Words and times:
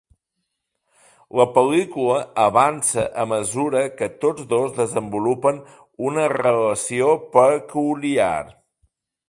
La 1.39 1.45
pel·lícula 1.57 2.15
avança 2.45 3.03
a 3.23 3.27
mesura 3.33 3.83
que 3.99 4.09
tots 4.25 4.49
dos 4.55 4.73
desenvolupen 4.79 5.63
una 6.09 6.25
relació 6.37 7.15
peculiar. 7.37 8.37